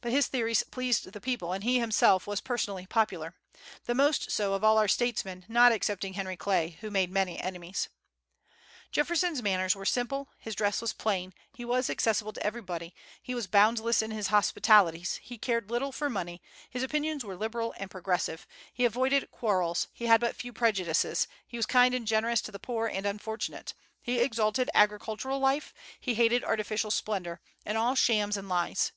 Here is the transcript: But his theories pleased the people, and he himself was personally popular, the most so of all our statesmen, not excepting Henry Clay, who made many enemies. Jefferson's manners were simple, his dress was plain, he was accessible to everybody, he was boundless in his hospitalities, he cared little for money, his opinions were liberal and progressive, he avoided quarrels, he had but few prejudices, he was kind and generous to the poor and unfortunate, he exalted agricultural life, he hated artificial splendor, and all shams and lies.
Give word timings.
But 0.00 0.10
his 0.10 0.26
theories 0.26 0.62
pleased 0.62 1.12
the 1.12 1.20
people, 1.20 1.52
and 1.52 1.62
he 1.62 1.78
himself 1.80 2.26
was 2.26 2.40
personally 2.40 2.86
popular, 2.86 3.34
the 3.84 3.94
most 3.94 4.30
so 4.30 4.54
of 4.54 4.64
all 4.64 4.78
our 4.78 4.88
statesmen, 4.88 5.44
not 5.48 5.70
excepting 5.70 6.14
Henry 6.14 6.34
Clay, 6.34 6.78
who 6.80 6.90
made 6.90 7.10
many 7.12 7.38
enemies. 7.38 7.90
Jefferson's 8.90 9.42
manners 9.42 9.76
were 9.76 9.84
simple, 9.84 10.30
his 10.38 10.54
dress 10.54 10.80
was 10.80 10.94
plain, 10.94 11.34
he 11.52 11.62
was 11.62 11.90
accessible 11.90 12.32
to 12.32 12.42
everybody, 12.42 12.94
he 13.22 13.34
was 13.34 13.46
boundless 13.46 14.00
in 14.00 14.12
his 14.12 14.28
hospitalities, 14.28 15.16
he 15.22 15.36
cared 15.36 15.70
little 15.70 15.92
for 15.92 16.08
money, 16.08 16.40
his 16.70 16.82
opinions 16.82 17.22
were 17.22 17.36
liberal 17.36 17.74
and 17.76 17.90
progressive, 17.90 18.46
he 18.72 18.86
avoided 18.86 19.30
quarrels, 19.30 19.88
he 19.92 20.06
had 20.06 20.22
but 20.22 20.34
few 20.34 20.54
prejudices, 20.54 21.28
he 21.46 21.58
was 21.58 21.66
kind 21.66 21.92
and 21.94 22.06
generous 22.06 22.40
to 22.40 22.50
the 22.50 22.58
poor 22.58 22.86
and 22.88 23.04
unfortunate, 23.04 23.74
he 24.00 24.20
exalted 24.20 24.70
agricultural 24.72 25.38
life, 25.38 25.74
he 26.00 26.14
hated 26.14 26.42
artificial 26.44 26.90
splendor, 26.90 27.42
and 27.66 27.76
all 27.76 27.94
shams 27.94 28.38
and 28.38 28.48
lies. 28.48 28.92